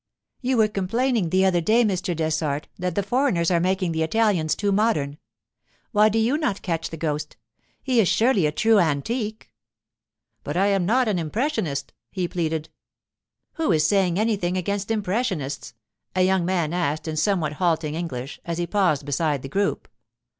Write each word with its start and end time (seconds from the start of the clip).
'You 0.41 0.57
were 0.57 0.67
complaining 0.67 1.29
the 1.29 1.45
other 1.45 1.61
day, 1.61 1.83
Mr. 1.83 2.15
Dessart, 2.15 2.65
that 2.79 2.95
the 2.95 3.03
foreigners 3.03 3.51
are 3.51 3.59
making 3.59 3.91
the 3.91 4.01
Italians 4.01 4.55
too 4.55 4.71
modern. 4.71 5.19
Why 5.91 6.09
do 6.09 6.17
you 6.17 6.39
not 6.39 6.63
catch 6.63 6.89
the 6.89 6.97
ghost? 6.97 7.37
He 7.83 7.99
is 7.99 8.07
surely 8.07 8.47
a 8.47 8.51
true 8.51 8.79
antique.' 8.79 9.51
'But 10.43 10.57
I 10.57 10.69
am 10.69 10.87
not 10.87 11.07
an 11.07 11.19
impressionist,' 11.19 11.93
he 12.11 12.27
pleaded. 12.27 12.69
'Who 13.57 13.71
is 13.71 13.85
saying 13.85 14.17
anything 14.17 14.57
against 14.57 14.89
impressionists?' 14.89 15.75
a 16.15 16.23
young 16.23 16.45
man 16.45 16.73
asked 16.73 17.07
in 17.07 17.15
somewhat 17.15 17.53
halting 17.61 17.93
English 17.93 18.39
as 18.43 18.57
he 18.57 18.65
paused 18.65 19.05
beside 19.05 19.43
the 19.43 19.49
group. 19.49 19.87